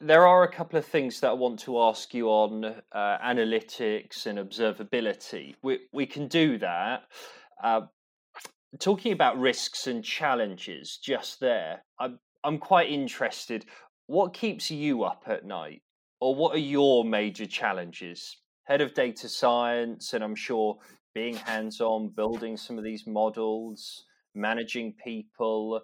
[0.00, 4.24] There are a couple of things that I want to ask you on uh, analytics
[4.26, 5.56] and observability.
[5.62, 7.02] We we can do that.
[7.62, 7.82] Uh,
[8.78, 13.64] talking about risks and challenges, just there, I'm I'm quite interested.
[14.06, 15.82] What keeps you up at night,
[16.20, 18.36] or what are your major challenges?
[18.64, 20.78] Head of data science, and I'm sure
[21.14, 25.82] being hands-on, building some of these models, managing people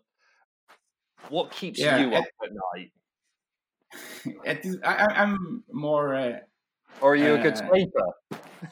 [1.28, 2.90] what keeps yeah, you at, up at night?
[4.46, 6.14] At this, I, am more.
[6.14, 6.38] Uh,
[7.00, 8.12] or are you uh, a good uh, sleeper?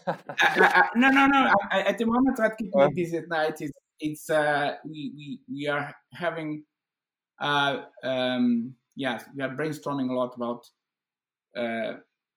[0.07, 1.53] I, no, no, no.
[1.71, 5.67] at the moment, what keeps me busy at night is it's uh, we, we we
[5.69, 6.65] are having
[7.43, 10.67] um, yeah we are brainstorming a lot about
[11.57, 11.95] uh,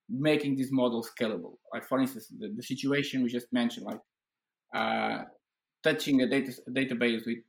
[0.10, 1.58] making this model scalable.
[1.74, 4.00] Like for instance, the, the situation we just mentioned, like
[4.74, 5.24] uh,
[5.84, 7.39] touching a data a database with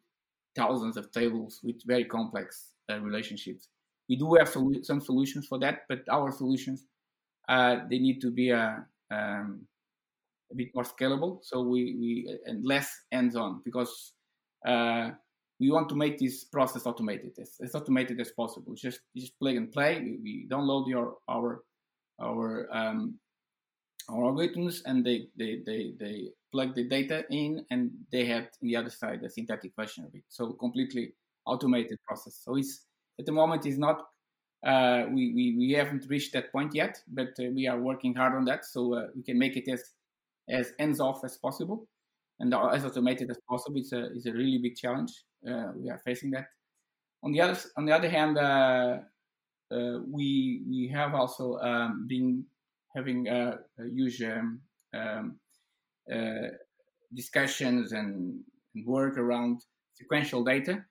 [0.54, 3.68] thousands of tables with very complex uh, relationships.
[4.08, 6.84] We do have some solutions for that, but our solutions
[7.48, 9.66] uh, they need to be a, uh, um,
[10.52, 11.38] a bit more scalable.
[11.42, 14.12] So we, we and less hands-on because
[14.66, 15.10] uh,
[15.58, 18.74] we want to make this process automated as, as automated as possible.
[18.74, 20.00] Just just plug and play.
[20.00, 21.62] We, we download your our
[22.20, 23.18] our um,
[24.08, 28.76] our algorithms and they, they, they, they plug the data in and they have the
[28.76, 30.22] other side a synthetic version of it.
[30.28, 31.14] So completely
[31.44, 32.40] automated process.
[32.44, 32.84] So it's
[33.18, 34.02] at the moment is not
[34.64, 38.34] uh, we, we, we haven't reached that point yet, but uh, we are working hard
[38.34, 39.82] on that so uh, we can make it as
[40.48, 41.88] as hands off as possible
[42.38, 43.78] and as automated as possible.
[43.78, 45.12] It's a it's a really big challenge.
[45.46, 46.46] Uh, we are facing that.
[47.22, 48.98] On the other on the other hand, uh,
[49.72, 52.44] uh, we we have also um, been
[52.94, 54.60] having a, a huge um,
[54.94, 55.38] um,
[57.14, 58.40] discussions and,
[58.74, 59.60] and, work around
[59.94, 60.84] sequential data.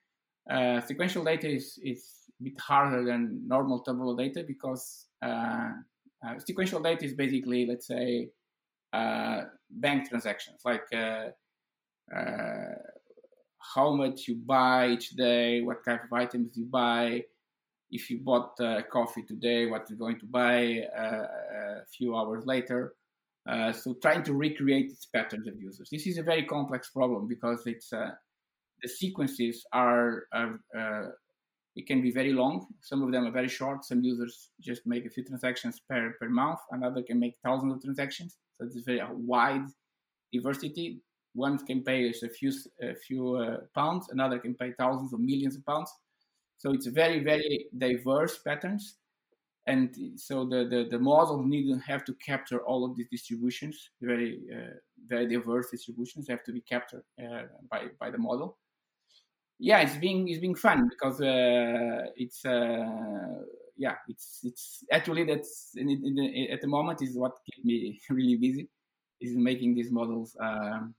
[0.49, 5.71] Uh, sequential data is, is a bit harder than normal tabular data because uh,
[6.25, 8.29] uh sequential data is basically, let's say,
[8.91, 10.85] bank transactions, like
[13.73, 17.23] how much you buy each day, what type of items you buy,
[17.91, 21.25] if you bought uh, coffee today, what you're going to buy uh,
[21.81, 22.93] a few hours later.
[23.47, 25.89] Uh, so trying to recreate these patterns of users.
[25.91, 28.11] This is a very complex problem because it's uh,
[28.81, 31.09] the sequences are, are uh,
[31.75, 32.65] it can be very long.
[32.81, 33.85] Some of them are very short.
[33.85, 36.59] Some users just make a few transactions per, per month.
[36.71, 38.37] Another can make thousands of transactions.
[38.57, 39.65] So it's very wide
[40.31, 41.01] diversity.
[41.35, 44.09] One can pay a few a few uh, pounds.
[44.09, 45.91] Another can pay thousands or millions of pounds.
[46.57, 48.95] So it's very, very diverse patterns.
[49.67, 53.89] And so the, the, the model need to have to capture all of these distributions,
[54.01, 54.75] very, uh,
[55.07, 58.57] very diverse distributions have to be captured uh, by, by the model.
[59.57, 63.41] Yeah, it's being, it's being fun because uh, it's, uh,
[63.75, 67.99] yeah, it's, it's actually that's in, in the, at the moment is what keeps me
[68.09, 68.69] really busy
[69.19, 70.93] is making these models um,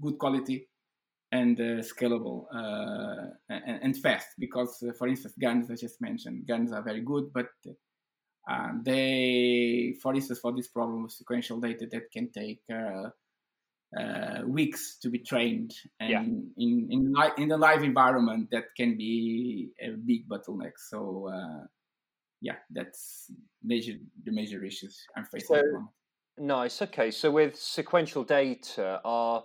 [0.00, 0.68] good quality
[1.32, 6.46] and uh, scalable uh, and, and, fast because, uh, for instance, GANs I just mentioned,
[6.46, 7.48] GANs are very good, but
[8.50, 13.08] uh, they, for instance, for this problem of sequential data, that can take uh,
[13.98, 16.20] uh, weeks to be trained, and yeah.
[16.20, 20.72] in in, in the live environment, that can be a big bottleneck.
[20.76, 21.30] So,
[22.40, 23.30] yeah, that's
[23.62, 23.92] major
[24.24, 25.56] the major issues I'm facing.
[25.56, 25.88] So,
[26.38, 26.82] nice.
[26.82, 29.44] Okay, so with sequential data, are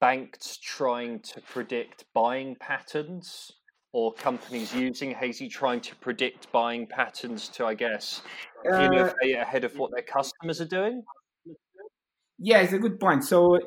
[0.00, 3.52] banks trying to predict buying patterns
[3.92, 8.22] or companies using Hazy trying to predict buying patterns to, I guess,
[8.70, 11.02] uh, innovate ahead of what their customers are doing?
[12.38, 13.24] Yeah, it's a good point.
[13.24, 13.58] So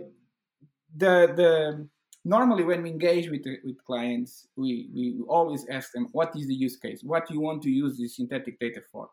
[0.95, 1.87] the the
[2.25, 6.53] normally when we engage with with clients, we we always ask them what is the
[6.53, 9.09] use case, what you want to use this synthetic data for,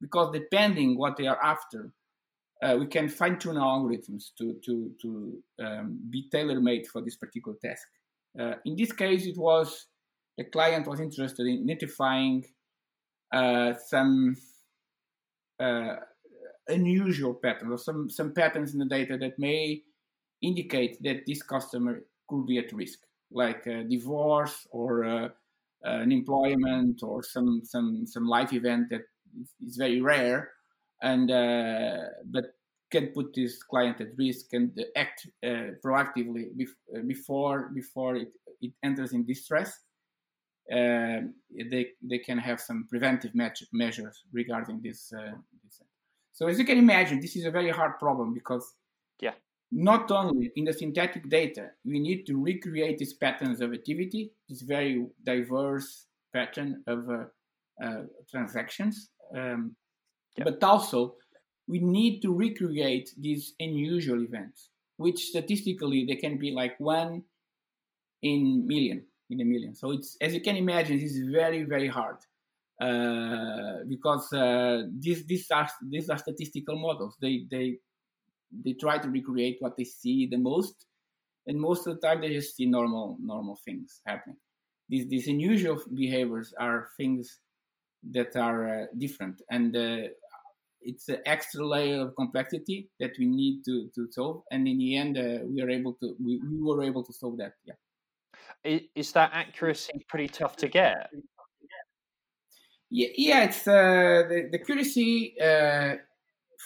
[0.00, 1.92] because depending what they are after,
[2.62, 7.00] uh, we can fine tune our algorithms to to to um, be tailor made for
[7.02, 7.86] this particular task.
[8.38, 9.86] Uh, in this case, it was
[10.36, 12.44] the client was interested in identifying
[13.32, 14.36] uh, some
[15.60, 15.96] uh,
[16.68, 19.82] unusual patterns or some some patterns in the data that may
[20.42, 22.98] indicate that this customer could be at risk,
[23.30, 25.28] like a divorce or uh,
[25.84, 29.02] unemployment or some some some life event that
[29.64, 30.50] is very rare
[31.02, 32.44] and uh, but
[32.90, 38.32] can put this client at risk and act uh, proactively bef- uh, before before it,
[38.60, 39.80] it enters in distress.
[40.70, 41.20] Uh,
[41.70, 45.32] they they can have some preventive measures regarding this, uh,
[45.64, 45.82] this.
[46.32, 48.74] So as you can imagine, this is a very hard problem because
[49.20, 49.34] yeah,
[49.72, 54.62] not only in the synthetic data we need to recreate these patterns of activity, this
[54.62, 57.08] very diverse pattern of
[57.82, 59.10] uh, transactions.
[59.34, 59.76] Um,
[60.38, 60.44] yeah.
[60.44, 61.14] but also
[61.66, 67.22] we need to recreate these unusual events, which statistically they can be like one
[68.22, 69.74] in million, in a million.
[69.74, 72.16] So it's as you can imagine, this is very very hard
[72.80, 77.16] uh, because uh, these these are these are statistical models.
[77.20, 77.78] They they
[78.64, 80.86] they try to recreate what they see the most,
[81.46, 84.36] and most of the time they just see normal normal things happening.
[84.88, 87.40] These these unusual behaviors are things
[88.12, 90.08] that are uh, different, and uh,
[90.82, 94.42] it's an extra layer of complexity that we need to, to solve.
[94.50, 97.38] And in the end uh, we are able to we, we were able to solve
[97.38, 97.74] that yeah.
[98.94, 101.10] Is that accuracy pretty tough to get?
[102.90, 105.96] Yeah, yeah it's uh, the, the accuracy uh,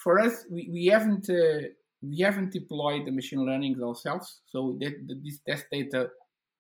[0.03, 1.69] for us we, we haven't uh,
[2.03, 4.41] we haven't deployed the machine learning ourselves.
[4.47, 4.95] So that,
[5.25, 6.11] this test data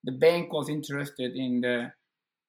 [0.04, 1.92] the bank was interested in the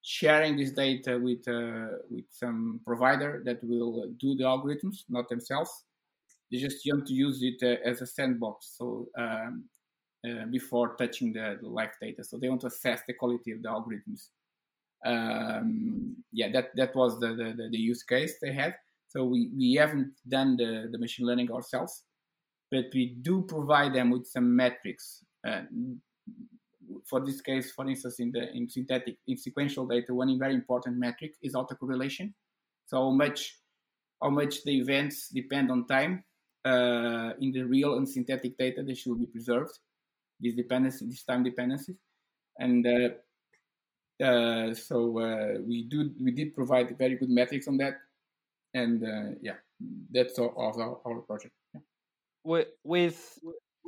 [0.04, 5.70] sharing this data with uh, with some provider that will do the algorithms, not themselves.
[6.52, 8.74] They just want to use it uh, as a sandbox.
[8.78, 9.64] So um,
[10.28, 13.62] uh, before touching the, the, live data, so they want to assess the quality of
[13.62, 14.28] the algorithms.
[15.06, 18.74] Um, yeah, that that was the, the, the use case they had.
[19.08, 22.02] So we, we haven't done the, the machine learning ourselves,
[22.70, 25.24] but we do provide them with some metrics.
[27.04, 30.96] For this case, for instance, in the in synthetic in sequential data, one very important
[30.96, 32.32] metric is autocorrelation.
[32.86, 33.58] So how much
[34.22, 36.24] how much the events depend on time
[36.64, 39.78] uh, in the real and synthetic data they should be preserved.
[40.40, 41.96] These dependencies, these time dependencies,
[42.58, 47.94] and uh, uh, so uh, we do we did provide very good metrics on that,
[48.74, 49.54] and uh, yeah,
[50.10, 51.54] that's all of our, our project.
[51.72, 51.80] Yeah.
[52.82, 53.38] With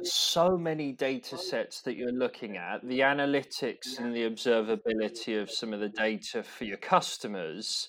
[0.03, 5.73] so many data sets that you're looking at, the analytics and the observability of some
[5.73, 7.89] of the data for your customers,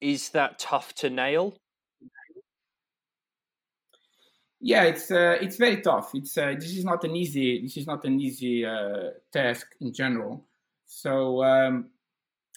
[0.00, 1.54] is that tough to nail?
[4.60, 6.10] Yeah, it's uh, it's very tough.
[6.14, 9.92] It's uh, this is not an easy this is not an easy uh, task in
[9.92, 10.44] general.
[10.86, 11.88] So um,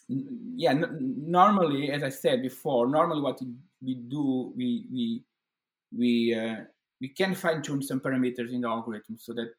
[0.10, 3.40] yeah, n- normally, as I said before, normally what
[3.82, 5.24] we do we we
[5.98, 6.66] we uh,
[7.04, 9.50] we can fine tune some parameters in the algorithm so that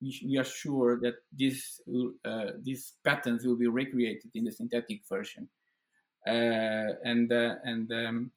[0.00, 1.80] we, are sure that these
[2.24, 5.48] uh, these patterns will be recreated in the synthetic version.
[6.26, 8.30] Uh, and uh, and um,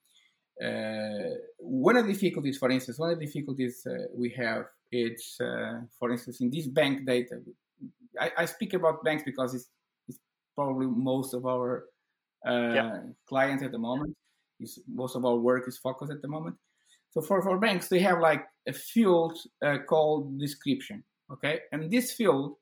[0.67, 5.39] uh, one of the difficulties, for instance, one of the difficulties uh, we have it's
[5.39, 7.36] uh, for instance in this bank data.
[8.19, 9.67] I, I, speak about banks because it's,
[10.08, 10.19] it's
[10.56, 11.86] probably most of our
[12.45, 13.01] yeah.
[13.28, 14.15] clients at the moment.
[14.60, 16.56] Is most of our work is focused at the moment.
[17.15, 21.04] So for, for banks, they have like a field uh, called description.
[21.32, 22.58] Okay, and this field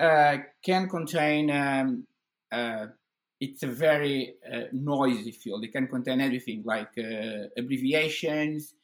[0.00, 1.50] uh, can contain.
[1.50, 2.06] Um,
[2.50, 2.86] uh,
[3.40, 5.64] it's a very uh, noisy field.
[5.64, 8.74] It can contain everything like uh, abbreviations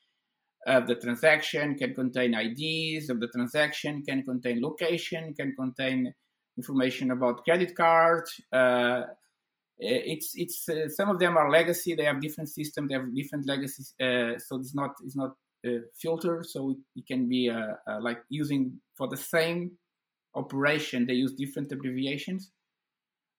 [0.67, 6.13] of the transaction, can contain IDs of the transaction, can contain location, can contain
[6.59, 9.03] information about credit cards, uh,
[9.81, 11.95] it's it's uh, some of them are legacy.
[11.95, 12.89] They have different systems.
[12.89, 13.95] They have different legacies.
[14.01, 15.33] Uh, so it's not it's not
[16.01, 16.43] filter.
[16.43, 17.51] So it, it can be
[18.01, 19.73] like using for the same
[20.35, 21.07] operation.
[21.07, 22.51] They use different abbreviations.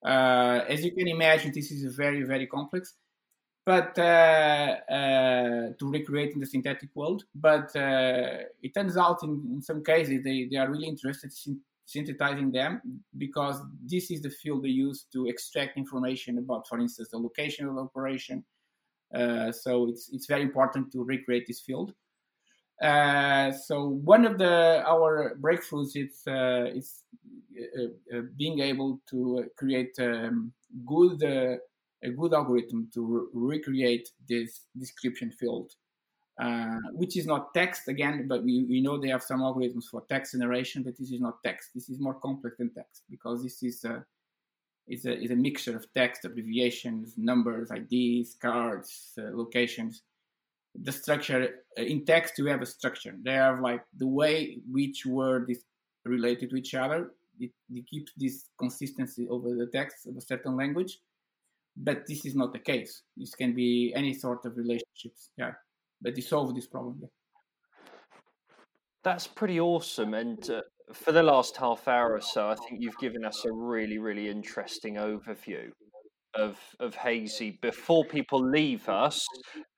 [0.03, 2.95] as you can imagine, this is very very complex
[3.65, 7.23] but uh, uh, to recreate in the synthetic world.
[7.35, 11.59] But uh, it turns out in, in, some cases they, they are really interested in
[11.85, 12.81] synthesizing them
[13.17, 17.67] because this is the field they use to extract information about, for instance, the location
[17.67, 18.43] of the operation.
[19.13, 21.93] Uh, so it's it's very important to recreate this field.
[22.81, 27.03] Uh, so one of the our breakthroughs is uh, is
[27.77, 30.51] uh, uh, being able to create um,
[30.87, 31.21] good
[32.03, 35.71] a good algorithm to re- recreate this description field,
[36.41, 40.01] uh, which is not text again, but we, we know they have some algorithms for
[40.09, 41.69] text generation, but this is not text.
[41.75, 44.03] This is more complex than text because this is a,
[44.87, 50.01] is a, is a mixture of text, abbreviations, numbers, IDs, cards, uh, locations.
[50.73, 53.15] The structure uh, in text, you have a structure.
[53.21, 55.63] They have like the way which word is
[56.05, 57.11] related to each other.
[57.39, 60.97] It, it keeps this consistency over the text of a certain language
[61.77, 63.03] but this is not the case.
[63.15, 65.29] This can be any sort of relationships.
[65.37, 65.53] Yeah,
[66.01, 67.09] but they this problem.
[69.03, 70.13] That's pretty awesome.
[70.13, 70.61] And uh,
[70.93, 74.29] for the last half hour or so, I think you've given us a really, really
[74.29, 75.69] interesting overview
[76.35, 77.59] of of Hazy.
[77.61, 79.25] Before people leave us,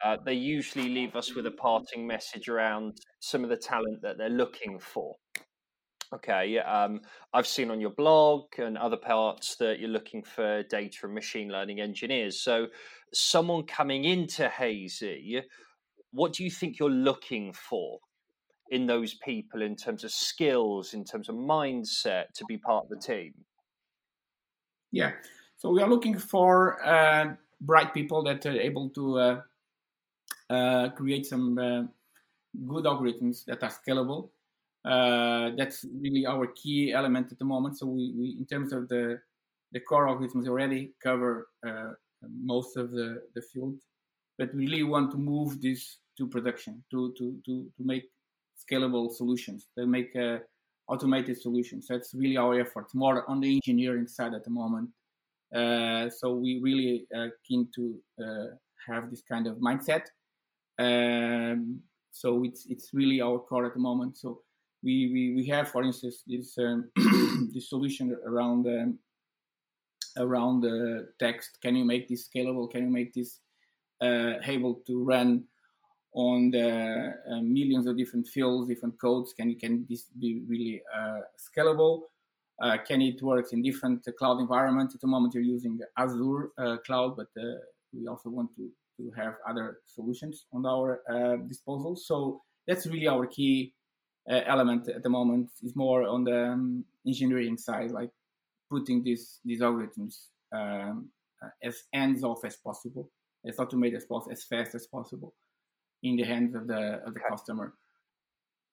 [0.04, 4.18] uh, they usually leave us with a parting message around some of the talent that
[4.18, 5.16] they're looking for.
[6.14, 7.02] Okay, um,
[7.34, 11.50] I've seen on your blog and other parts that you're looking for data and machine
[11.50, 12.44] learning engineers.
[12.44, 12.68] So,
[13.14, 15.42] someone coming into Hazy,
[16.14, 18.00] what do you think you're looking for
[18.70, 22.90] in those people in terms of skills, in terms of mindset to be part of
[22.90, 23.34] the team?
[24.92, 25.12] Yeah,
[25.58, 29.42] so we are looking for uh, bright people that are able to uh,
[30.50, 31.84] uh, create some uh,
[32.68, 34.30] good algorithms that are scalable
[34.86, 37.78] uh, that's really our key element at the moment.
[37.78, 39.20] So we, we in terms of the
[39.72, 43.76] the core algorithms already cover uh, most of the, the field,
[44.38, 48.06] but we really want to move this to production to to to, to make
[48.58, 50.38] scalable solutions, to make uh,
[50.88, 51.88] automated solutions.
[51.90, 54.90] That's really our effort, more on the engineering side at the moment.
[55.54, 58.56] Uh, so we really uh, keen to uh,
[58.88, 60.06] have this kind of mindset.
[60.80, 64.18] Um, so it's it's really our core at the moment.
[64.18, 64.42] So
[64.84, 66.90] we, we, we have, for instance, this um,
[67.54, 69.00] this solution around um,
[70.18, 71.60] around the text.
[71.62, 72.70] Can you make this scalable?
[72.70, 73.40] Can you make this
[74.02, 75.46] uh, able to run
[76.14, 79.34] on the uh, millions of different fields, different codes?
[79.34, 82.02] Can can this be really uh, scalable?
[82.62, 84.94] Uh, can it work in different cloud environments?
[84.96, 87.56] At the moment, you're using Azure uh, cloud, but uh,
[87.92, 91.02] we also want to to have other solutions on our
[91.48, 91.96] disposal.
[91.96, 93.74] So that's really our key
[94.30, 98.10] uh, element at the moment is more on the um, engineering side, like
[98.70, 101.10] putting these these algorithms um,
[101.44, 103.10] uh, as hands off as possible,
[103.46, 105.34] as automated as possible, as fast as possible,
[106.04, 107.30] in the hands of the of the okay.
[107.30, 107.74] customer.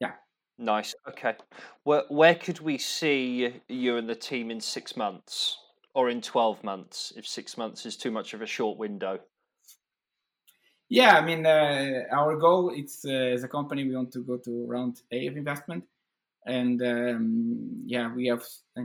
[0.01, 0.12] Yeah.
[0.59, 0.95] Nice.
[1.09, 1.35] Okay.
[1.85, 5.57] Where where could we see you and the team in six months,
[5.95, 9.18] or in twelve months, if six months is too much of a short window?
[10.93, 14.37] Yeah, I mean, uh, our goal it's uh, as a company we want to go
[14.39, 15.85] to round A of investment,
[16.47, 18.43] and um, yeah, we have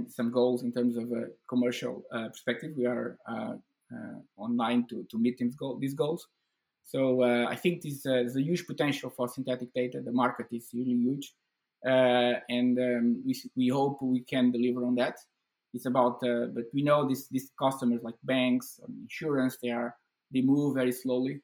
[0.08, 2.74] some goals in terms of a commercial uh, perspective.
[2.78, 3.56] We are uh,
[3.92, 6.28] uh, online to to meet these, goal, these goals.
[6.86, 10.02] So uh, I think this, there's a huge potential for synthetic data.
[10.02, 11.34] The market is really huge,
[11.84, 15.18] and um, we we hope we can deliver on that.
[15.74, 19.96] It's about, but we know these these customers like banks, and insurance, they are
[20.32, 21.42] they move very slowly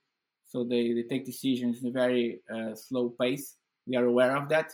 [0.51, 3.55] so they, they take decisions in a very uh, slow pace.
[3.87, 4.73] We are aware of that,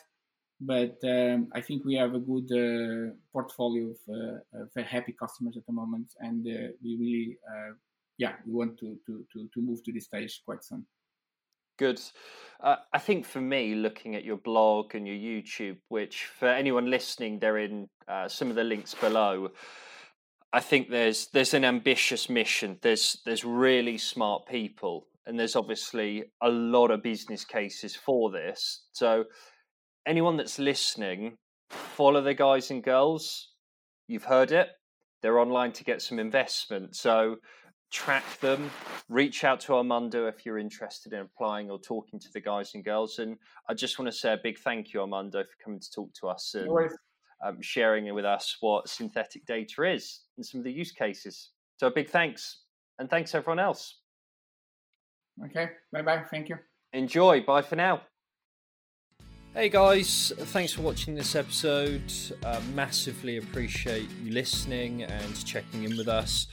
[0.59, 5.55] but um, I think we have a good uh, portfolio of, uh, of, happy customers
[5.55, 7.73] at the moment, and uh, we really, uh,
[8.17, 10.85] yeah, we want to, to, to, to move to this stage quite soon.
[11.77, 12.01] Good.
[12.59, 16.89] Uh, I think for me, looking at your blog and your YouTube, which for anyone
[16.89, 19.49] listening, they're in uh, some of the links below.
[20.51, 22.79] I think there's there's an ambitious mission.
[22.81, 28.85] There's there's really smart people and there's obviously a lot of business cases for this.
[28.93, 29.25] So,
[30.07, 31.35] anyone that's listening,
[31.69, 33.49] follow the guys and girls.
[34.07, 34.69] You've heard it.
[35.21, 36.95] They're online to get some investment.
[36.95, 37.35] So,
[37.91, 38.69] track them,
[39.09, 42.83] reach out to Armando if you're interested in applying or talking to the guys and
[42.83, 43.19] girls.
[43.19, 43.37] And
[43.69, 46.27] I just want to say a big thank you, Armando, for coming to talk to
[46.27, 46.69] us and
[47.45, 51.51] um, sharing with us what synthetic data is and some of the use cases.
[51.77, 52.61] So, a big thanks.
[52.99, 53.99] And thanks, everyone else.
[55.45, 56.23] Okay, bye bye.
[56.31, 56.57] Thank you.
[56.93, 57.41] Enjoy.
[57.41, 58.01] Bye for now.
[59.53, 62.11] Hey guys, thanks for watching this episode.
[62.43, 66.47] Uh, massively appreciate you listening and checking in with us.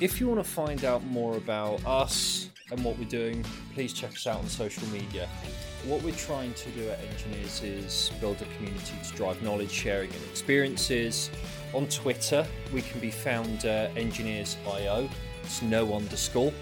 [0.00, 3.44] If you want to find out more about us and what we're doing,
[3.74, 5.28] please check us out on social media.
[5.84, 10.12] What we're trying to do at Enginears is build a community to drive knowledge sharing
[10.12, 11.32] and experiences.
[11.74, 15.10] On Twitter, we can be found uh, enginears.io.
[15.42, 16.52] It's no underscore.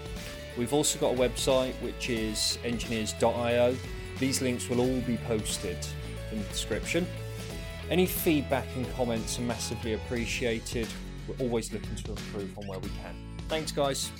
[0.57, 3.77] We've also got a website which is enginears.io.
[4.17, 5.77] These links will all be posted
[6.31, 7.05] in the description.
[7.91, 10.87] Any feedback and comments are massively appreciated.
[11.27, 13.26] We're always looking to improve on where we can.
[13.47, 14.11] Thanks, guys.